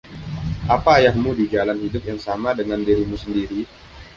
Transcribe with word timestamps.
Apa 0.75 0.91
ayahmu 0.99 1.31
di 1.39 1.45
jalan 1.53 1.77
hidup 1.85 2.01
yang 2.09 2.17
sama 2.27 2.49
dengan 2.59 2.79
dirimu 2.87 3.13
sendiri? 3.23 3.59